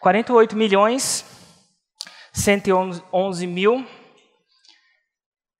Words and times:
48 0.00 0.56
milhões 0.56 1.24
111 2.32 3.46
mil 3.46 3.86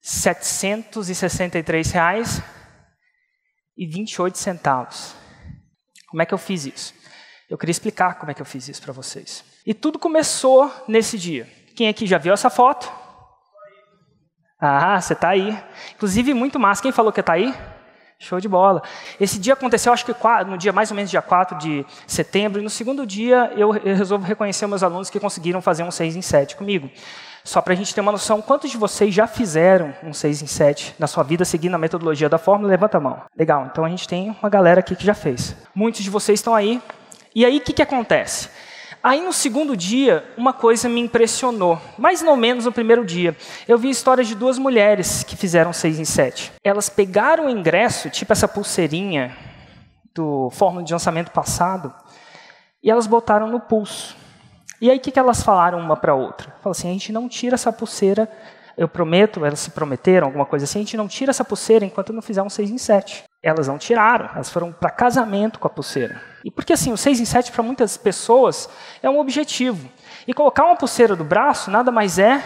763 0.00 1.90
reais 1.90 2.42
e 3.76 3.86
28 3.86 4.38
centavos. 4.38 5.14
Como 6.08 6.22
é 6.22 6.26
que 6.26 6.33
eu 6.33 6.38
fiz 6.38 6.64
isso? 6.64 6.94
Eu 7.50 7.58
queria 7.58 7.72
explicar 7.72 8.14
como 8.14 8.30
é 8.30 8.34
que 8.34 8.41
eu 8.41 8.46
fiz 8.46 8.68
isso 8.68 8.80
para 8.82 8.93
vocês. 8.93 9.45
E 9.66 9.75
tudo 9.75 9.98
começou 9.98 10.73
nesse 10.87 11.18
dia. 11.18 11.48
Quem 11.75 11.89
aqui 11.89 12.07
já 12.07 12.18
viu 12.18 12.32
essa 12.32 12.48
foto? 12.48 12.91
Ah, 14.61 15.00
você 15.00 15.12
está 15.12 15.30
aí. 15.30 15.57
Inclusive, 15.95 16.32
muito 16.34 16.59
massa. 16.59 16.82
Quem 16.82 16.93
falou 16.93 17.12
que 17.12 17.21
está 17.21 17.34
aí? 17.34 17.55
Show 18.18 18.40
de 18.40 18.48
bola. 18.48 18.82
Esse 19.20 19.38
dia 19.38 19.52
aconteceu, 19.52 19.92
acho 19.92 20.04
que 20.04 20.14
no 20.46 20.56
dia 20.56 20.72
mais 20.72 20.90
ou 20.90 20.96
menos 20.96 21.10
dia 21.10 21.20
4 21.20 21.58
de 21.58 21.84
setembro, 22.06 22.60
e 22.60 22.64
no 22.64 22.70
segundo 22.70 23.06
dia 23.06 23.52
eu 23.56 23.70
resolvo 23.70 24.24
reconhecer 24.24 24.66
meus 24.66 24.82
alunos 24.82 25.10
que 25.10 25.20
conseguiram 25.20 25.60
fazer 25.60 25.82
um 25.82 25.90
6 25.90 26.16
em 26.16 26.22
7 26.22 26.57
comigo. 26.57 26.90
Só 27.44 27.60
para 27.60 27.74
a 27.74 27.76
gente 27.76 27.94
ter 27.94 28.00
uma 28.00 28.10
noção, 28.10 28.40
quantos 28.40 28.71
de 28.71 28.76
vocês 28.76 29.14
já 29.14 29.26
fizeram 29.26 29.94
um 30.02 30.12
6 30.12 30.43
em 30.43 30.46
7 30.46 30.96
na 30.98 31.07
sua 31.07 31.22
vida 31.22 31.44
seguindo 31.44 31.74
a 31.74 31.79
metodologia 31.79 32.29
da 32.29 32.38
fórmula? 32.38 32.71
Levanta 32.71 32.97
a 32.97 33.01
mão. 33.01 33.23
Legal, 33.38 33.69
então 33.71 33.84
a 33.84 33.88
gente 33.88 34.09
tem 34.09 34.35
uma 34.41 34.48
galera 34.48 34.80
aqui 34.80 34.96
que 34.96 35.05
já 35.05 35.15
fez. 35.15 35.55
Muitos 35.74 36.02
de 36.02 36.10
vocês 36.10 36.41
estão 36.41 36.55
aí. 36.55 36.80
E 37.35 37.45
aí 37.45 37.59
o 37.59 37.60
que, 37.60 37.74
que 37.74 37.83
acontece? 37.83 38.48
Aí 39.06 39.23
no 39.23 39.33
segundo 39.33 39.77
dia, 39.77 40.28
uma 40.37 40.52
coisa 40.52 40.88
me 40.88 41.01
impressionou, 41.01 41.80
mais 41.96 42.23
ou 42.23 42.34
menos 42.34 42.65
no 42.65 42.73
primeiro 42.73 43.05
dia. 43.05 43.37
Eu 43.69 43.79
vi 43.79 43.88
histórias 43.88 44.27
de 44.27 44.34
duas 44.34 44.59
mulheres 44.59 45.23
que 45.23 45.37
fizeram 45.37 45.73
seis 45.73 46.01
em 46.01 46.05
sete. 46.05 46.52
Elas 46.65 46.88
pegaram 46.88 47.46
o 47.46 47.48
ingresso, 47.48 48.10
tipo 48.10 48.32
essa 48.32 48.48
pulseirinha 48.48 49.32
do 50.12 50.51
fórmula 50.51 50.82
de 50.82 50.92
lançamento 50.92 51.30
passado, 51.30 51.95
e 52.82 52.91
elas 52.91 53.06
botaram 53.06 53.48
no 53.48 53.60
pulso. 53.60 54.16
E 54.80 54.91
aí 54.91 54.96
o 54.96 55.01
que, 55.01 55.16
elas 55.16 55.41
falaram 55.41 55.79
uma 55.79 55.96
para 55.96 56.10
a 56.10 56.16
outra? 56.16 56.48
Falaram 56.54 56.73
assim, 56.73 56.88
a 56.88 56.93
gente 56.93 57.12
não 57.12 57.29
tira 57.29 57.54
essa 57.54 57.73
pulseira, 57.73 58.29
eu 58.76 58.88
prometo, 58.88 59.45
elas 59.45 59.60
se 59.60 59.70
prometeram, 59.70 60.26
alguma 60.26 60.45
coisa 60.45 60.65
assim, 60.65 60.80
a 60.80 60.82
gente 60.82 60.96
não 60.96 61.07
tira 61.07 61.30
essa 61.30 61.45
pulseira 61.45 61.85
enquanto 61.85 62.13
não 62.13 62.20
fizer 62.20 62.43
um 62.43 62.51
seis 62.51 62.70
em 62.70 62.79
sete. 62.79 63.23
Elas 63.47 63.69
não 63.69 63.79
tiraram, 63.79 64.28
elas 64.34 64.50
foram 64.50 64.72
para 64.72 64.91
casamento 64.91 65.61
com 65.61 65.69
a 65.69 65.70
pulseira. 65.70 66.20
E 66.44 66.50
porque 66.50 66.72
assim, 66.72 66.92
o 66.92 66.97
6 66.97 67.20
em 67.20 67.25
7 67.25 67.53
para 67.53 67.62
muitas 67.62 67.97
pessoas 67.97 68.69
é 69.00 69.08
um 69.08 69.20
objetivo. 69.20 69.88
E 70.27 70.34
colocar 70.34 70.64
uma 70.64 70.75
pulseira 70.75 71.14
do 71.14 71.22
braço 71.22 71.70
nada 71.70 71.92
mais 71.92 72.19
é 72.19 72.42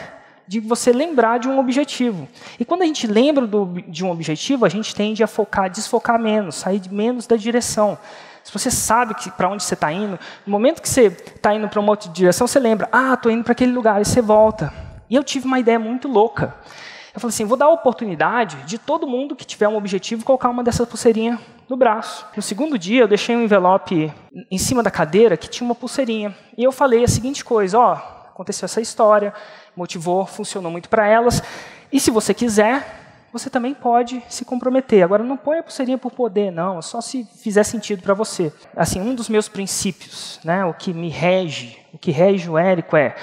de 0.47 0.61
você 0.61 0.93
lembrar 0.93 1.39
de 1.39 1.49
um 1.49 1.59
objetivo. 1.59 2.29
E 2.59 2.67
quando 2.67 2.83
a 2.83 2.85
gente 2.85 3.07
lembra 3.07 3.47
do, 3.47 3.81
de 3.89 4.05
um 4.05 4.11
objetivo, 4.11 4.67
a 4.67 4.69
gente 4.69 4.95
tende 4.95 5.25
a 5.25 5.27
focar, 5.27 5.71
desfocar 5.71 6.19
menos, 6.19 6.57
sair 6.57 6.83
menos 6.91 7.27
da 7.27 7.37
direção. 7.37 7.97
Se 8.45 8.53
você 8.53 8.71
sabe 8.71 9.15
para 9.39 9.49
onde 9.49 9.63
você 9.63 9.73
está 9.73 9.91
indo, 9.91 10.19
no 10.45 10.51
momento 10.53 10.83
que 10.83 10.89
você 10.89 11.07
está 11.07 11.55
indo 11.55 11.67
para 11.67 11.81
uma 11.81 11.93
outra 11.93 12.11
direção, 12.11 12.47
você 12.47 12.59
lembra, 12.59 12.91
ah, 12.93 13.15
estou 13.15 13.33
indo 13.33 13.43
para 13.43 13.53
aquele 13.53 13.73
lugar, 13.73 14.03
e 14.03 14.05
você 14.05 14.21
volta. 14.21 14.71
E 15.09 15.15
eu 15.15 15.25
tive 15.25 15.47
uma 15.47 15.59
ideia 15.59 15.79
muito 15.79 16.09
louca. 16.09 16.55
Eu 17.13 17.21
falei 17.21 17.35
assim, 17.35 17.45
vou 17.45 17.57
dar 17.57 17.67
a 17.67 17.71
oportunidade 17.71 18.57
de 18.65 18.79
todo 18.79 19.07
mundo 19.07 19.35
que 19.35 19.45
tiver 19.45 19.69
um 19.69 19.77
objetivo 19.77 20.25
colocar 20.25 20.49
uma 20.49 20.63
dessas 20.63 20.89
pulseirinhas 20.89 21.39
no 21.69 21.77
braço. 21.77 22.27
No 22.37 22.43
segundo 22.43 22.79
dia, 22.79 23.03
eu 23.03 23.09
deixei 23.09 23.37
um 23.37 23.43
envelope 23.43 24.13
em 24.51 24.59
cima 24.59 24.83
da 24.83 24.91
cadeira 24.91 25.37
que 25.37 25.49
tinha 25.49 25.67
uma 25.67 25.75
pulseirinha. 25.75 26.37
E 26.57 26.63
eu 26.63 26.73
falei 26.73 27.05
a 27.05 27.09
seguinte 27.09 27.45
coisa: 27.45 27.79
ó, 27.79 27.93
aconteceu 28.29 28.67
essa 28.67 28.81
história, 28.81 29.33
motivou, 29.77 30.27
funcionou 30.27 30.71
muito 30.71 30.89
para 30.89 31.07
elas. 31.07 31.43
E 31.93 31.99
se 31.99 32.11
você 32.11 32.33
quiser, 32.33 33.01
você 33.33 33.51
também 33.51 33.75
pode 33.75 34.23
se 34.29 34.45
comprometer. 34.45 35.03
Agora, 35.03 35.23
não 35.23 35.37
põe 35.37 35.59
a 35.59 35.63
pulseirinha 35.63 35.99
por 35.99 36.11
poder, 36.11 36.51
não. 36.51 36.81
Só 36.83 37.01
se 37.01 37.25
fizer 37.25 37.65
sentido 37.65 38.03
para 38.03 38.15
você. 38.15 38.53
Assim, 38.77 39.01
um 39.01 39.15
dos 39.15 39.29
meus 39.29 39.49
princípios, 39.49 40.41
né, 40.45 40.65
o 40.65 40.75
que 40.75 40.93
me 40.93 41.09
rege, 41.09 41.79
o 41.93 41.99
que 41.99 42.11
rege 42.11 42.49
o 42.49 42.59
Érico 42.59 42.97
é: 42.97 43.17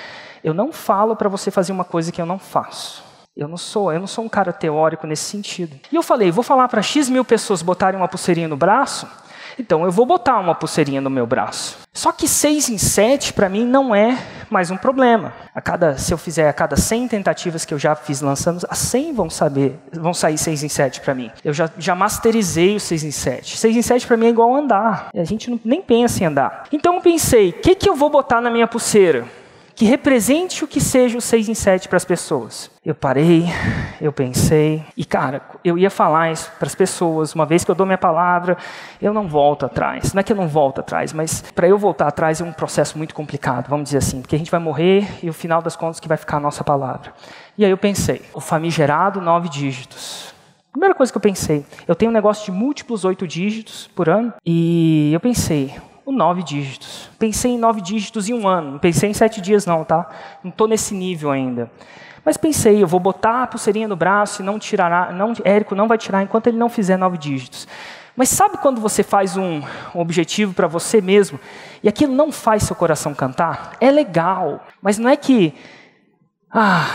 eu 0.44 0.54
não 0.54 0.72
falo 0.72 1.16
para 1.16 1.30
você 1.30 1.52
fazer 1.52 1.72
uma 1.72 1.84
coisa 1.84 2.12
que 2.12 2.22
eu 2.22 2.26
não 2.26 2.40
faço. 2.40 3.07
Eu 3.38 3.48
não 3.48 3.56
sou, 3.56 3.94
eu 3.94 4.00
não 4.00 4.08
sou 4.08 4.26
um 4.26 4.30
cara 4.30 4.52
teórico 4.52 5.06
nesse 5.06 5.26
sentido. 5.26 5.80
E 5.92 5.96
eu 5.96 6.02
falei, 6.02 6.32
vou 6.32 6.44
falar 6.44 6.68
para 6.68 6.82
X 6.82 7.08
mil 7.08 7.24
pessoas 7.24 7.62
botarem 7.62 8.00
uma 8.00 8.08
pulseirinha 8.08 8.48
no 8.48 8.58
braço, 8.58 9.08
então 9.60 9.86
eu 9.86 9.92
vou 9.92 10.08
botar 10.08 10.40
uma 10.40 10.56
pulseirinha 10.56 11.00
no 11.00 11.10
meu 11.10 11.28
braço. 11.28 11.78
Só 11.94 12.12
que 12.12 12.28
seis 12.28 12.68
em 12.68 12.80
sete 12.80 13.34
para 13.34 13.48
mim 13.48 13.64
não 13.64 13.94
é 13.94 14.18
mais 14.50 14.72
um 14.72 14.78
problema. 14.78 15.34
A 15.54 15.62
cada, 15.62 15.98
se 16.00 16.12
eu 16.12 16.18
fizer 16.18 16.50
a 16.50 16.54
cada 16.54 16.76
100 16.76 17.10
tentativas 17.10 17.64
que 17.64 17.74
eu 17.74 17.80
já 17.80 17.96
fiz 17.96 18.22
lançando, 18.22 18.66
as 18.70 18.78
100 18.80 19.14
vão 19.14 19.30
saber, 19.30 19.80
vão 19.92 20.14
sair 20.14 20.38
seis 20.38 20.64
em 20.64 20.70
sete 20.70 21.02
para 21.02 21.14
mim. 21.14 21.32
Eu 21.44 21.54
já, 21.54 21.70
já 21.78 21.94
masterizei 21.94 22.76
o 22.76 22.80
seis 22.80 23.04
em 23.04 23.12
sete. 23.12 23.58
Seis 23.58 23.76
em 23.76 23.82
sete 23.84 24.08
para 24.08 24.18
mim 24.18 24.28
é 24.28 24.30
igual 24.30 24.56
andar. 24.56 25.10
A 25.16 25.24
gente 25.24 25.50
não, 25.50 25.60
nem 25.64 25.82
pensa 25.82 26.24
em 26.24 26.28
andar. 26.28 26.64
Então 26.72 26.96
eu 26.96 27.02
pensei, 27.02 27.50
o 27.50 27.54
que, 27.54 27.76
que 27.76 27.90
eu 27.90 27.96
vou 27.96 28.10
botar 28.10 28.42
na 28.42 28.50
minha 28.50 28.68
pulseira? 28.68 29.26
Que 29.78 29.86
represente 29.86 30.64
o 30.64 30.68
que 30.68 30.82
seja 30.82 31.20
o 31.20 31.22
6 31.22 31.50
em 31.50 31.54
7 31.54 31.88
para 31.88 31.98
as 31.98 32.04
pessoas. 32.04 32.72
Eu 32.84 32.96
parei, 32.96 33.46
eu 34.02 34.12
pensei, 34.12 34.84
e 34.98 35.06
cara, 35.06 35.40
eu 35.64 35.78
ia 35.78 35.92
falar 35.92 36.32
isso 36.32 36.52
para 36.58 36.66
as 36.66 36.74
pessoas, 36.74 37.36
uma 37.36 37.46
vez 37.46 37.64
que 37.64 37.70
eu 37.70 37.76
dou 37.76 37.86
minha 37.86 37.98
palavra, 37.98 38.58
eu 39.00 39.14
não 39.14 39.28
volto 39.28 39.68
atrás. 39.68 40.14
Não 40.14 40.20
é 40.20 40.24
que 40.24 40.34
eu 40.34 40.36
não 40.36 40.48
volto 40.48 40.80
atrás, 40.80 41.14
mas 41.14 41.44
para 41.54 41.68
eu 41.68 41.78
voltar 41.78 42.08
atrás 42.08 42.42
é 42.42 42.44
um 42.44 42.52
processo 42.52 42.98
muito 42.98 43.14
complicado, 43.14 43.70
vamos 43.70 43.84
dizer 43.84 44.00
assim, 44.00 44.20
porque 44.20 44.36
a 44.36 44.40
gente 44.40 44.50
vai 44.50 44.60
morrer 44.60 45.08
e 45.22 45.30
o 45.30 45.34
final 45.34 45.62
das 45.62 45.76
contas 45.76 46.00
que 46.00 46.08
vai 46.08 46.18
ficar 46.18 46.38
a 46.38 46.40
nossa 46.40 46.64
palavra. 46.64 47.14
E 47.56 47.64
aí 47.64 47.70
eu 47.70 47.78
pensei, 47.78 48.24
o 48.34 48.42
famigerado 48.42 49.22
nove 49.22 49.48
dígitos. 49.48 50.34
Primeira 50.72 50.96
coisa 50.96 51.12
que 51.12 51.18
eu 51.18 51.22
pensei, 51.22 51.64
eu 51.88 51.94
tenho 51.94 52.10
um 52.10 52.14
negócio 52.14 52.52
de 52.52 52.52
múltiplos 52.52 53.06
oito 53.06 53.28
dígitos 53.28 53.92
por 53.96 54.10
ano, 54.10 54.34
e 54.44 55.12
eu 55.14 55.20
pensei, 55.20 55.76
o 56.08 56.12
nove 56.14 56.42
dígitos. 56.42 57.10
Pensei 57.20 57.52
em 57.52 57.58
nove 57.58 57.82
dígitos 57.82 58.30
em 58.30 58.34
um 58.34 58.48
ano, 58.48 58.72
não 58.72 58.80
pensei 58.80 59.10
em 59.10 59.14
sete 59.14 59.42
dias 59.42 59.66
não, 59.66 59.84
tá? 59.84 60.08
Não 60.42 60.50
estou 60.50 60.66
nesse 60.66 60.94
nível 60.94 61.30
ainda. 61.30 61.70
Mas 62.24 62.38
pensei, 62.38 62.82
eu 62.82 62.88
vou 62.88 63.00
botar 63.00 63.44
a 63.44 63.48
pulseirinha 63.48 63.90
no 63.90 63.96
braço 63.98 64.42
e 64.42 64.46
não 64.46 64.58
tirará, 64.58 65.12
não, 65.12 65.34
Érico 65.44 65.76
não 65.76 65.86
vai 65.86 65.98
tirar 65.98 66.24
enquanto 66.24 66.48
ele 66.48 66.58
não 66.58 66.70
fizer 66.70 66.96
nove 66.96 67.18
dígitos. 67.18 67.68
Mas 68.16 68.30
sabe 68.30 68.58
quando 68.58 68.80
você 68.80 69.04
faz 69.04 69.36
um, 69.36 69.62
um 69.94 70.00
objetivo 70.00 70.54
para 70.54 70.66
você 70.66 71.02
mesmo 71.02 71.38
e 71.84 71.90
aquilo 71.90 72.16
não 72.16 72.32
faz 72.32 72.64
seu 72.64 72.76
coração 72.76 73.14
cantar? 73.14 73.74
É 73.82 73.92
legal, 73.92 74.66
mas 74.82 74.98
não 74.98 75.10
é 75.10 75.18
que. 75.18 75.54
Ah, 76.50 76.88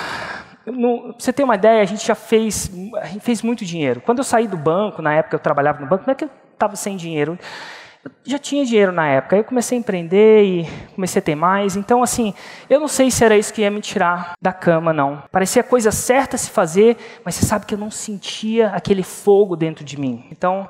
você 1.18 1.34
tem 1.34 1.44
uma 1.44 1.56
ideia, 1.56 1.82
a 1.82 1.84
gente 1.84 2.06
já 2.06 2.14
fez, 2.14 2.70
fez 3.20 3.42
muito 3.42 3.62
dinheiro. 3.62 4.00
Quando 4.00 4.18
eu 4.18 4.24
saí 4.24 4.48
do 4.48 4.56
banco, 4.56 5.02
na 5.02 5.12
época 5.12 5.36
eu 5.36 5.40
trabalhava 5.40 5.80
no 5.80 5.86
banco, 5.86 6.04
não 6.06 6.12
é 6.12 6.14
que 6.14 6.24
eu 6.24 6.30
estava 6.54 6.76
sem 6.76 6.96
dinheiro. 6.96 7.38
Já 8.24 8.38
tinha 8.38 8.64
dinheiro 8.64 8.90
na 8.90 9.06
época, 9.06 9.36
aí 9.36 9.40
eu 9.40 9.44
comecei 9.44 9.78
a 9.78 9.80
empreender 9.80 10.44
e 10.44 10.68
comecei 10.94 11.20
a 11.20 11.22
ter 11.22 11.34
mais. 11.34 11.76
Então, 11.76 12.02
assim, 12.02 12.34
eu 12.68 12.80
não 12.80 12.88
sei 12.88 13.10
se 13.10 13.24
era 13.24 13.36
isso 13.36 13.52
que 13.52 13.62
ia 13.62 13.70
me 13.70 13.80
tirar 13.80 14.32
da 14.40 14.52
cama, 14.52 14.92
não. 14.92 15.22
Parecia 15.30 15.60
a 15.60 15.64
coisa 15.64 15.90
certa 15.92 16.36
se 16.36 16.50
fazer, 16.50 16.96
mas 17.24 17.36
você 17.36 17.46
sabe 17.46 17.66
que 17.66 17.74
eu 17.74 17.78
não 17.78 17.90
sentia 17.90 18.68
aquele 18.70 19.02
fogo 19.02 19.54
dentro 19.54 19.84
de 19.84 19.98
mim. 19.98 20.26
Então, 20.30 20.68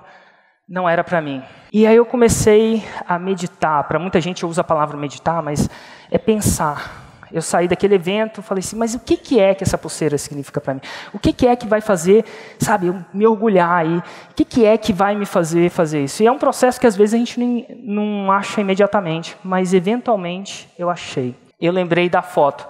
não 0.69 0.89
era 0.89 1.05
para 1.05 1.21
mim. 1.21 1.43
E 1.73 1.87
aí 1.87 1.97
eu 1.97 2.07
comecei 2.07 2.83
a 3.07 3.19
meditar. 3.19 3.85
Para 3.85 3.99
muita 3.99 4.21
gente 4.21 4.43
eu 4.43 4.49
uso 4.49 4.61
a 4.61 4.65
palavra 4.65 4.97
meditar, 4.97 5.43
mas 5.43 5.69
é 6.11 6.19
pensar. 6.19 7.02
Eu 7.33 7.41
saí 7.43 7.67
daquele 7.67 7.95
evento, 7.95 8.43
falei 8.43 8.61
assim, 8.61 8.77
mas 8.77 8.95
o 8.95 8.99
que, 8.99 9.17
que 9.17 9.41
é 9.41 9.55
que 9.55 9.65
essa 9.65 9.79
pulseira 9.79 10.19
significa 10.19 10.61
para 10.61 10.75
mim? 10.75 10.81
O 11.13 11.19
que, 11.19 11.33
que 11.33 11.47
é 11.47 11.57
que 11.57 11.67
vai 11.67 11.81
fazer, 11.81 12.25
sabe, 12.59 12.89
eu 12.89 13.05
me 13.13 13.27
orgulhar 13.27 13.71
aí? 13.71 13.99
O 13.99 14.35
que, 14.35 14.45
que 14.45 14.65
é 14.65 14.77
que 14.77 14.93
vai 14.93 15.15
me 15.15 15.25
fazer 15.25 15.71
fazer 15.71 16.05
isso? 16.05 16.23
E 16.23 16.27
é 16.27 16.33
um 16.33 16.39
processo 16.39 16.81
que 16.81 16.87
às 16.87 16.97
vezes 16.97 17.15
a 17.15 17.19
gente 17.19 17.39
nem, 17.41 17.67
não 17.83 18.31
acha 18.31 18.61
imediatamente, 18.61 19.37
mas 19.43 19.73
eventualmente 19.73 20.69
eu 20.79 20.91
achei. 20.91 21.35
Eu 21.61 21.73
lembrei 21.73 22.09
da 22.09 22.23
foto. 22.23 22.67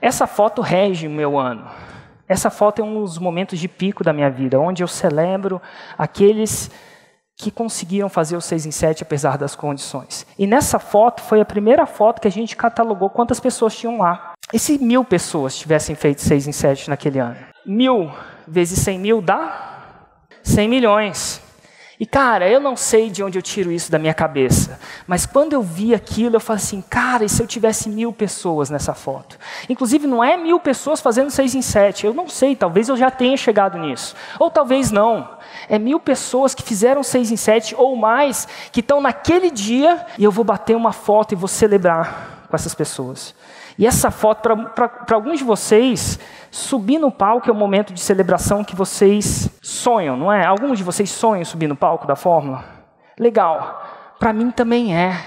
Essa 0.00 0.26
foto 0.26 0.62
rege 0.62 1.06
o 1.06 1.10
meu 1.10 1.38
ano. 1.38 1.64
Essa 2.28 2.50
foto 2.50 2.80
é 2.80 2.84
um 2.84 3.00
dos 3.00 3.18
momentos 3.18 3.58
de 3.58 3.68
pico 3.68 4.02
da 4.02 4.12
minha 4.12 4.30
vida, 4.30 4.58
onde 4.58 4.82
eu 4.82 4.88
celebro 4.88 5.60
aqueles 5.96 6.70
que 7.36 7.50
conseguiram 7.50 8.08
fazer 8.08 8.36
o 8.36 8.40
6 8.40 8.66
em 8.66 8.70
7 8.70 9.02
apesar 9.02 9.36
das 9.36 9.54
condições. 9.54 10.26
E 10.38 10.46
nessa 10.46 10.78
foto 10.78 11.22
foi 11.22 11.40
a 11.40 11.44
primeira 11.44 11.86
foto 11.86 12.20
que 12.20 12.28
a 12.28 12.30
gente 12.30 12.56
catalogou 12.56 13.10
quantas 13.10 13.40
pessoas 13.40 13.76
tinham 13.76 13.98
lá. 13.98 14.32
E 14.52 14.58
se 14.58 14.78
mil 14.78 15.04
pessoas 15.04 15.56
tivessem 15.56 15.96
feito 15.96 16.20
6 16.20 16.46
em 16.48 16.52
7 16.52 16.90
naquele 16.90 17.18
ano? 17.18 17.36
Mil 17.66 18.10
vezes 18.46 18.78
100 18.80 18.98
mil 18.98 19.22
dá 19.22 19.74
100 20.42 20.68
milhões. 20.68 21.43
E 22.04 22.06
cara, 22.06 22.46
eu 22.46 22.60
não 22.60 22.76
sei 22.76 23.08
de 23.08 23.24
onde 23.24 23.38
eu 23.38 23.42
tiro 23.42 23.72
isso 23.72 23.90
da 23.90 23.98
minha 23.98 24.12
cabeça, 24.12 24.78
mas 25.06 25.24
quando 25.24 25.54
eu 25.54 25.62
vi 25.62 25.94
aquilo, 25.94 26.36
eu 26.36 26.40
falei 26.40 26.62
assim, 26.62 26.82
cara, 26.82 27.24
e 27.24 27.30
se 27.30 27.42
eu 27.42 27.46
tivesse 27.46 27.88
mil 27.88 28.12
pessoas 28.12 28.68
nessa 28.68 28.92
foto? 28.92 29.38
Inclusive, 29.70 30.06
não 30.06 30.22
é 30.22 30.36
mil 30.36 30.60
pessoas 30.60 31.00
fazendo 31.00 31.30
seis 31.30 31.54
em 31.54 31.62
sete, 31.62 32.04
eu 32.04 32.12
não 32.12 32.28
sei, 32.28 32.54
talvez 32.54 32.90
eu 32.90 32.96
já 32.98 33.10
tenha 33.10 33.38
chegado 33.38 33.78
nisso, 33.78 34.14
ou 34.38 34.50
talvez 34.50 34.90
não. 34.90 35.26
É 35.66 35.78
mil 35.78 35.98
pessoas 35.98 36.54
que 36.54 36.62
fizeram 36.62 37.02
seis 37.02 37.30
em 37.30 37.38
sete 37.38 37.74
ou 37.74 37.96
mais, 37.96 38.46
que 38.70 38.80
estão 38.80 39.00
naquele 39.00 39.50
dia, 39.50 40.04
e 40.18 40.24
eu 40.24 40.30
vou 40.30 40.44
bater 40.44 40.76
uma 40.76 40.92
foto 40.92 41.32
e 41.32 41.34
vou 41.34 41.48
celebrar 41.48 42.44
com 42.50 42.54
essas 42.54 42.74
pessoas. 42.74 43.34
E 43.76 43.86
essa 43.86 44.10
foto, 44.10 44.42
para 44.74 45.16
alguns 45.16 45.38
de 45.38 45.44
vocês, 45.44 46.18
subir 46.50 46.98
no 46.98 47.10
palco 47.10 47.48
é 47.48 47.52
o 47.52 47.56
momento 47.56 47.92
de 47.92 48.00
celebração 48.00 48.62
que 48.62 48.76
vocês 48.76 49.48
sonham, 49.60 50.16
não 50.16 50.32
é? 50.32 50.44
Alguns 50.44 50.78
de 50.78 50.84
vocês 50.84 51.10
sonham 51.10 51.44
subir 51.44 51.66
no 51.66 51.74
palco 51.74 52.06
da 52.06 52.14
Fórmula? 52.14 52.64
Legal. 53.18 54.14
Para 54.18 54.32
mim 54.32 54.50
também 54.50 54.96
é. 54.96 55.20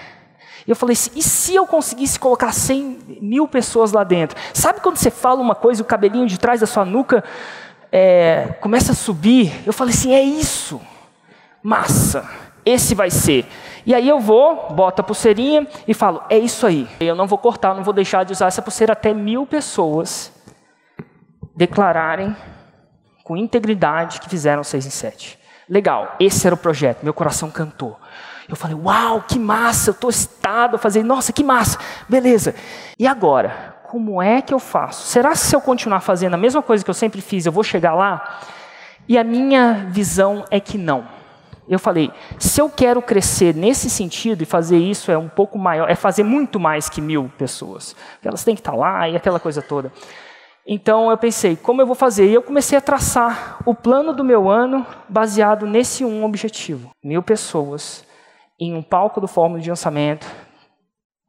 E 0.65 0.69
eu 0.69 0.75
falei 0.75 0.94
assim: 0.94 1.11
e 1.15 1.21
se 1.21 1.55
eu 1.55 1.67
conseguisse 1.67 2.19
colocar 2.19 2.53
100 2.53 3.19
mil 3.21 3.47
pessoas 3.47 3.91
lá 3.91 4.03
dentro? 4.03 4.38
Sabe 4.53 4.81
quando 4.81 4.97
você 4.97 5.11
fala 5.11 5.41
uma 5.41 5.55
coisa 5.55 5.81
e 5.81 5.83
o 5.83 5.85
cabelinho 5.85 6.27
de 6.27 6.39
trás 6.39 6.61
da 6.61 6.67
sua 6.67 6.85
nuca 6.85 7.23
é, 7.91 8.55
começa 8.61 8.94
a 8.94 8.95
subir? 8.95 9.53
Eu 9.65 9.73
falei 9.73 9.94
assim: 9.94 10.13
é 10.13 10.21
isso. 10.21 10.81
Massa. 11.61 12.29
Esse 12.65 12.95
vai 12.95 13.09
ser. 13.09 13.45
E 13.87 13.95
aí 13.95 14.09
eu 14.09 14.19
vou, 14.19 14.73
boto 14.73 15.01
a 15.01 15.03
pulseirinha 15.03 15.65
e 15.87 15.93
falo: 15.93 16.21
é 16.29 16.37
isso 16.37 16.67
aí. 16.67 16.85
Eu 16.99 17.15
não 17.15 17.25
vou 17.25 17.37
cortar, 17.37 17.73
não 17.73 17.85
vou 17.85 17.93
deixar 17.93 18.25
de 18.25 18.33
usar 18.33 18.47
essa 18.47 18.61
pulseira 18.61 18.91
até 18.91 19.13
mil 19.13 19.47
pessoas 19.47 20.29
declararem 21.55 22.35
com 23.23 23.37
integridade 23.37 24.19
que 24.19 24.29
fizeram 24.29 24.61
seis 24.61 24.85
em 24.85 24.89
sete. 24.89 25.39
Legal, 25.69 26.17
esse 26.19 26.45
era 26.45 26.53
o 26.53 26.57
projeto. 26.57 27.01
Meu 27.01 27.13
coração 27.13 27.49
cantou. 27.49 27.97
Eu 28.49 28.57
falei, 28.57 28.75
uau, 28.75 29.21
que 29.21 29.39
massa, 29.39 29.89
eu 29.89 29.93
estou 29.93 30.09
excitado. 30.09 30.75
Eu 30.75 30.79
falei, 30.79 31.01
nossa, 31.01 31.31
que 31.31 31.43
massa, 31.43 31.79
beleza. 32.09 32.55
E 32.99 33.07
agora, 33.07 33.75
como 33.83 34.21
é 34.21 34.41
que 34.41 34.53
eu 34.53 34.59
faço? 34.59 35.07
Será 35.07 35.31
que 35.31 35.39
se 35.39 35.55
eu 35.55 35.61
continuar 35.61 36.01
fazendo 36.01 36.33
a 36.33 36.37
mesma 36.37 36.61
coisa 36.61 36.83
que 36.83 36.89
eu 36.89 36.93
sempre 36.93 37.21
fiz, 37.21 37.45
eu 37.45 37.53
vou 37.53 37.63
chegar 37.63 37.93
lá? 37.93 38.39
E 39.07 39.17
a 39.17 39.23
minha 39.23 39.87
visão 39.89 40.43
é 40.51 40.59
que 40.59 40.77
não. 40.77 41.16
Eu 41.67 41.79
falei, 41.79 42.11
se 42.39 42.61
eu 42.61 42.69
quero 42.69 43.01
crescer 43.01 43.53
nesse 43.53 43.89
sentido 43.89 44.41
e 44.41 44.45
fazer 44.45 44.77
isso 44.77 45.11
é 45.11 45.17
um 45.17 45.27
pouco 45.27 45.57
maior, 45.57 45.89
é 45.89 45.95
fazer 45.95 46.23
muito 46.23 46.59
mais 46.59 46.87
que 46.87 47.01
mil 47.01 47.29
pessoas. 47.37 47.95
Elas 48.23 48.43
têm 48.43 48.55
que 48.55 48.61
estar 48.61 48.75
lá 48.75 49.09
e 49.09 49.15
aquela 49.15 49.39
coisa 49.39 49.61
toda. 49.61 49.91
Então 50.65 51.09
eu 51.09 51.17
pensei, 51.17 51.55
como 51.55 51.81
eu 51.81 51.85
vou 51.85 51.95
fazer? 51.95 52.29
E 52.29 52.33
eu 52.33 52.41
comecei 52.41 52.77
a 52.77 52.81
traçar 52.81 53.57
o 53.65 53.73
plano 53.73 54.13
do 54.13 54.23
meu 54.23 54.49
ano 54.49 54.85
baseado 55.07 55.65
nesse 55.65 56.03
um 56.03 56.25
objetivo: 56.25 56.91
mil 57.01 57.23
pessoas 57.23 58.05
em 58.59 58.75
um 58.75 58.81
palco 58.81 59.21
do 59.21 59.27
fórmula 59.27 59.61
de 59.61 59.69
lançamento, 59.69 60.27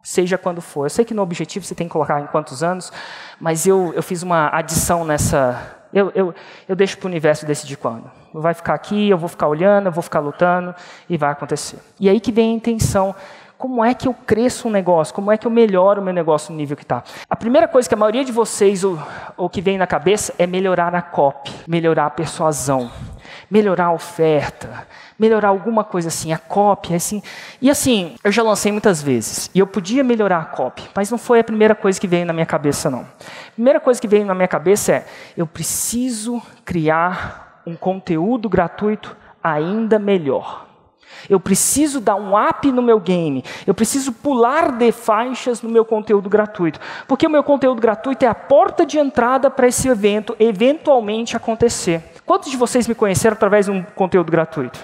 seja 0.02 0.36
quando 0.36 0.60
for. 0.60 0.86
Eu 0.86 0.90
sei 0.90 1.04
que 1.04 1.14
no 1.14 1.22
objetivo 1.22 1.64
você 1.64 1.74
tem 1.74 1.86
que 1.86 1.92
colocar 1.92 2.20
em 2.20 2.26
quantos 2.26 2.62
anos, 2.62 2.92
mas 3.40 3.66
eu, 3.66 3.92
eu 3.94 4.02
fiz 4.02 4.22
uma 4.22 4.48
adição 4.48 5.04
nessa. 5.04 5.77
Eu, 5.92 6.12
eu, 6.14 6.34
eu 6.68 6.76
deixo 6.76 6.98
para 6.98 7.06
o 7.06 7.08
universo 7.08 7.46
decidir 7.46 7.76
quando. 7.76 8.10
Vai 8.32 8.54
ficar 8.54 8.74
aqui, 8.74 9.08
eu 9.08 9.16
vou 9.16 9.28
ficar 9.28 9.48
olhando, 9.48 9.86
eu 9.86 9.92
vou 9.92 10.02
ficar 10.02 10.20
lutando 10.20 10.74
e 11.08 11.16
vai 11.16 11.30
acontecer. 11.30 11.78
E 11.98 12.08
aí 12.08 12.20
que 12.20 12.30
vem 12.30 12.52
a 12.52 12.54
intenção. 12.54 13.14
Como 13.56 13.84
é 13.84 13.92
que 13.92 14.06
eu 14.06 14.14
cresço 14.14 14.68
um 14.68 14.70
negócio? 14.70 15.12
Como 15.12 15.32
é 15.32 15.36
que 15.36 15.44
eu 15.44 15.50
melhoro 15.50 16.00
o 16.00 16.04
meu 16.04 16.14
negócio 16.14 16.52
no 16.52 16.56
nível 16.56 16.76
que 16.76 16.84
está? 16.84 17.02
A 17.28 17.34
primeira 17.34 17.66
coisa 17.66 17.88
que 17.88 17.94
a 17.94 17.98
maioria 17.98 18.24
de 18.24 18.30
vocês, 18.30 18.84
o, 18.84 18.96
o 19.36 19.48
que 19.48 19.60
vem 19.60 19.76
na 19.76 19.86
cabeça, 19.86 20.32
é 20.38 20.46
melhorar 20.46 20.94
a 20.94 21.02
copy, 21.02 21.52
melhorar 21.66 22.06
a 22.06 22.10
persuasão, 22.10 22.88
melhorar 23.50 23.86
a 23.86 23.92
oferta, 23.92 24.86
melhorar 25.18 25.48
alguma 25.48 25.82
coisa 25.84 26.08
assim, 26.08 26.32
a 26.32 26.38
cópia, 26.38 26.96
assim. 26.96 27.22
E 27.60 27.70
assim, 27.70 28.14
eu 28.22 28.30
já 28.30 28.42
lancei 28.42 28.70
muitas 28.70 29.02
vezes, 29.02 29.50
e 29.54 29.58
eu 29.58 29.66
podia 29.66 30.04
melhorar 30.04 30.38
a 30.38 30.44
cópia, 30.44 30.86
mas 30.94 31.10
não 31.10 31.18
foi 31.18 31.40
a 31.40 31.44
primeira 31.44 31.74
coisa 31.74 32.00
que 32.00 32.06
veio 32.06 32.26
na 32.26 32.32
minha 32.32 32.46
cabeça, 32.46 32.90
não. 32.90 33.00
A 33.00 33.50
primeira 33.54 33.80
coisa 33.80 34.00
que 34.00 34.08
veio 34.08 34.24
na 34.24 34.34
minha 34.34 34.48
cabeça 34.48 34.92
é: 34.92 35.06
eu 35.36 35.46
preciso 35.46 36.42
criar 36.64 37.62
um 37.66 37.74
conteúdo 37.74 38.48
gratuito 38.48 39.16
ainda 39.42 39.98
melhor. 39.98 40.68
Eu 41.28 41.40
preciso 41.40 42.00
dar 42.00 42.16
um 42.16 42.38
up 42.38 42.70
no 42.70 42.82
meu 42.82 43.00
game. 43.00 43.44
Eu 43.66 43.74
preciso 43.74 44.12
pular 44.12 44.72
de 44.72 44.92
faixas 44.92 45.62
no 45.62 45.70
meu 45.70 45.84
conteúdo 45.84 46.28
gratuito. 46.28 46.78
Porque 47.06 47.26
o 47.26 47.30
meu 47.30 47.42
conteúdo 47.42 47.80
gratuito 47.80 48.24
é 48.24 48.28
a 48.28 48.34
porta 48.34 48.84
de 48.84 48.98
entrada 48.98 49.50
para 49.50 49.66
esse 49.66 49.88
evento 49.88 50.36
eventualmente 50.38 51.36
acontecer. 51.36 52.02
Quantos 52.28 52.50
de 52.50 52.58
vocês 52.58 52.86
me 52.86 52.94
conheceram 52.94 53.32
através 53.32 53.64
de 53.64 53.72
um 53.72 53.82
conteúdo 53.82 54.30
gratuito? 54.30 54.78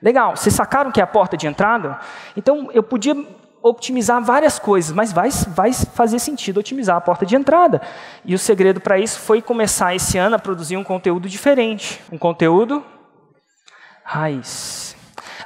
Legal, 0.00 0.36
vocês 0.36 0.54
sacaram 0.54 0.92
que 0.92 1.00
é 1.00 1.02
a 1.02 1.06
porta 1.06 1.36
de 1.36 1.48
entrada? 1.48 1.98
Então 2.36 2.70
eu 2.72 2.80
podia 2.80 3.16
optimizar 3.60 4.22
várias 4.22 4.56
coisas, 4.56 4.92
mas 4.92 5.12
vai, 5.12 5.30
vai 5.48 5.72
fazer 5.72 6.20
sentido 6.20 6.60
otimizar 6.60 6.96
a 6.96 7.00
porta 7.00 7.26
de 7.26 7.34
entrada. 7.34 7.82
E 8.24 8.36
o 8.36 8.38
segredo 8.38 8.80
para 8.80 9.00
isso 9.00 9.18
foi 9.18 9.42
começar 9.42 9.92
esse 9.92 10.16
ano 10.16 10.36
a 10.36 10.38
produzir 10.38 10.76
um 10.76 10.84
conteúdo 10.84 11.28
diferente. 11.28 12.00
Um 12.12 12.16
conteúdo 12.16 12.84
raiz. 14.04 14.89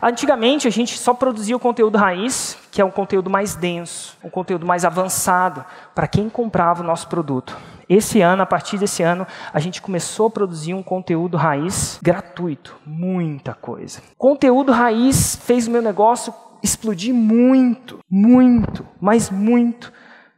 Antigamente 0.06 0.68
a 0.68 0.70
gente 0.70 0.98
só 0.98 1.14
produzia 1.14 1.56
o 1.56 1.58
conteúdo 1.58 1.96
raiz, 1.96 2.58
que 2.70 2.78
é 2.78 2.84
um 2.84 2.90
conteúdo 2.90 3.30
mais 3.30 3.54
denso, 3.54 4.18
um 4.22 4.28
conteúdo 4.28 4.66
mais 4.66 4.84
avançado 4.84 5.64
para 5.94 6.06
quem 6.06 6.28
comprava 6.28 6.82
o 6.82 6.86
nosso 6.86 7.08
produto. 7.08 7.56
Esse 7.88 8.20
ano, 8.20 8.42
a 8.42 8.46
partir 8.46 8.76
desse 8.76 9.02
ano, 9.02 9.26
a 9.50 9.58
gente 9.58 9.80
começou 9.80 10.26
a 10.26 10.30
produzir 10.30 10.74
um 10.74 10.82
conteúdo 10.82 11.38
raiz 11.38 11.98
gratuito, 12.02 12.76
muita 12.84 13.54
coisa. 13.54 14.02
Conteúdo 14.18 14.72
raiz 14.72 15.36
fez 15.36 15.66
o 15.66 15.70
meu 15.70 15.80
negócio 15.80 16.34
explodir 16.62 17.14
muito, 17.14 17.98
muito, 18.10 18.86
mas 19.00 19.30
muito 19.30 19.90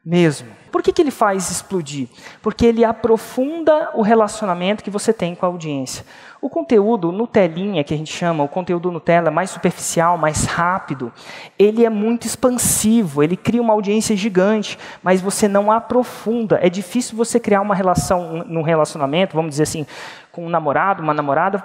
mesmo. 0.07 0.47
Por 0.71 0.83
que, 0.83 0.93
que 0.93 1.03
ele 1.03 1.11
faz 1.11 1.51
explodir? 1.51 2.09
Porque 2.41 2.65
ele 2.65 2.85
aprofunda 2.85 3.91
o 3.95 4.03
relacionamento 4.03 4.85
que 4.85 4.91
você 4.91 5.13
tem 5.13 5.35
com 5.35 5.45
a 5.45 5.49
audiência. 5.49 6.05
O 6.41 6.49
conteúdo 6.49 7.11
Nutelinha, 7.11 7.83
que 7.83 7.93
a 7.93 7.97
gente 7.97 8.13
chama, 8.13 8.45
o 8.45 8.49
conteúdo 8.49 8.93
Nutella 8.93 9.33
mais 9.33 9.51
superficial, 9.51 10.17
mais 10.17 10.45
rápido, 10.45 11.13
ele 11.59 11.85
é 11.85 11.91
muito 11.91 12.25
expansivo, 12.25 13.21
ele 13.21 13.37
cria 13.37 13.61
uma 13.61 13.73
audiência 13.73 14.15
gigante, 14.15 14.79
mas 15.03 15.21
você 15.21 15.49
não 15.49 15.73
aprofunda. 15.73 16.61
É 16.63 16.71
difícil 16.71 17.17
você 17.17 17.41
criar 17.41 17.61
uma 17.63 17.75
relação, 17.75 18.45
num 18.47 18.63
relacionamento, 18.63 19.35
vamos 19.35 19.51
dizer 19.51 19.65
assim, 19.65 19.85
com 20.31 20.47
um 20.47 20.49
namorado, 20.49 21.03
uma 21.03 21.15
namorada, 21.15 21.65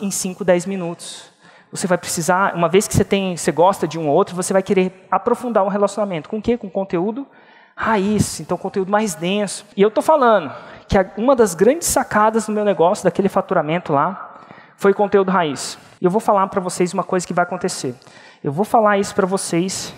em 0.00 0.12
5, 0.12 0.44
10 0.44 0.66
minutos. 0.66 1.32
Você 1.72 1.88
vai 1.88 1.98
precisar, 1.98 2.54
uma 2.54 2.68
vez 2.68 2.86
que 2.86 2.94
você 2.94 3.04
tem, 3.04 3.36
você 3.36 3.50
gosta 3.50 3.88
de 3.88 3.98
um 3.98 4.08
ou 4.08 4.14
outro, 4.14 4.36
você 4.36 4.52
vai 4.52 4.62
querer 4.62 5.06
aprofundar 5.10 5.64
um 5.64 5.68
relacionamento. 5.68 6.28
Com 6.28 6.38
o 6.38 6.42
quê? 6.42 6.56
Com 6.56 6.70
conteúdo 6.70 7.26
raiz, 7.76 8.40
então 8.40 8.56
conteúdo 8.56 8.90
mais 8.90 9.14
denso. 9.14 9.64
E 9.76 9.82
eu 9.82 9.88
estou 9.88 10.02
falando 10.02 10.52
que 10.88 10.96
uma 11.16 11.34
das 11.34 11.54
grandes 11.54 11.88
sacadas 11.88 12.46
do 12.46 12.52
meu 12.52 12.64
negócio, 12.64 13.04
daquele 13.04 13.28
faturamento 13.28 13.92
lá, 13.92 14.40
foi 14.76 14.92
conteúdo 14.92 15.30
raiz. 15.30 15.78
E 16.00 16.04
eu 16.04 16.10
vou 16.10 16.20
falar 16.20 16.46
para 16.48 16.60
vocês 16.60 16.92
uma 16.92 17.04
coisa 17.04 17.26
que 17.26 17.32
vai 17.32 17.44
acontecer. 17.44 17.94
Eu 18.42 18.52
vou 18.52 18.64
falar 18.64 18.98
isso 18.98 19.14
para 19.14 19.26
vocês 19.26 19.94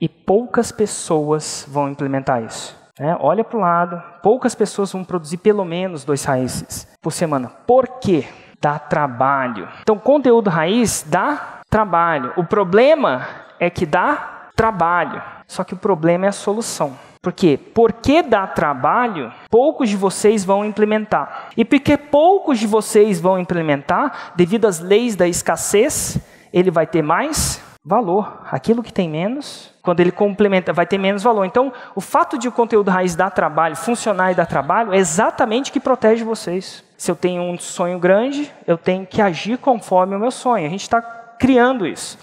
e 0.00 0.08
poucas 0.08 0.72
pessoas 0.72 1.64
vão 1.68 1.88
implementar 1.88 2.42
isso. 2.42 2.76
É, 2.98 3.16
olha 3.20 3.44
para 3.44 3.56
o 3.56 3.60
lado, 3.60 4.02
poucas 4.22 4.54
pessoas 4.54 4.92
vão 4.92 5.04
produzir 5.04 5.36
pelo 5.36 5.64
menos 5.64 6.04
dois 6.04 6.24
raízes 6.24 6.88
por 7.00 7.12
semana. 7.12 7.48
Por 7.66 7.86
quê? 8.00 8.26
Dá 8.60 8.76
trabalho. 8.76 9.68
Então, 9.82 9.96
conteúdo 9.96 10.50
raiz 10.50 11.04
dá 11.06 11.60
trabalho. 11.70 12.32
O 12.36 12.42
problema 12.42 13.24
é 13.60 13.70
que 13.70 13.86
dá 13.86 14.48
trabalho. 14.56 15.22
Só 15.48 15.64
que 15.64 15.74
o 15.74 15.78
problema 15.78 16.26
é 16.26 16.28
a 16.28 16.32
solução. 16.32 16.96
Por 17.20 17.32
quê? 17.32 17.58
Porque 17.74 18.22
dá 18.22 18.46
trabalho, 18.46 19.32
poucos 19.50 19.88
de 19.88 19.96
vocês 19.96 20.44
vão 20.44 20.64
implementar. 20.64 21.48
E 21.56 21.64
porque 21.64 21.96
poucos 21.96 22.60
de 22.60 22.66
vocês 22.66 23.20
vão 23.20 23.38
implementar, 23.38 24.32
devido 24.36 24.66
às 24.66 24.78
leis 24.78 25.16
da 25.16 25.26
escassez, 25.26 26.18
ele 26.52 26.70
vai 26.70 26.86
ter 26.86 27.02
mais 27.02 27.60
valor. 27.84 28.42
Aquilo 28.50 28.82
que 28.82 28.92
tem 28.92 29.08
menos, 29.08 29.72
quando 29.82 30.00
ele 30.00 30.12
complementa, 30.12 30.72
vai 30.72 30.86
ter 30.86 30.98
menos 30.98 31.22
valor. 31.22 31.44
Então, 31.44 31.72
o 31.96 32.00
fato 32.00 32.38
de 32.38 32.46
o 32.46 32.52
conteúdo 32.52 32.90
raiz 32.90 33.16
dar 33.16 33.30
trabalho, 33.30 33.74
funcionar 33.74 34.30
e 34.30 34.34
dar 34.34 34.46
trabalho, 34.46 34.92
é 34.92 34.98
exatamente 34.98 35.70
o 35.70 35.72
que 35.72 35.80
protege 35.80 36.22
vocês. 36.22 36.84
Se 36.96 37.10
eu 37.10 37.16
tenho 37.16 37.42
um 37.42 37.58
sonho 37.58 37.98
grande, 37.98 38.52
eu 38.66 38.76
tenho 38.76 39.06
que 39.06 39.22
agir 39.22 39.58
conforme 39.58 40.14
o 40.14 40.20
meu 40.20 40.30
sonho. 40.30 40.66
A 40.66 40.70
gente 40.70 40.82
está 40.82 41.00
criando 41.00 41.86
isso. 41.86 42.18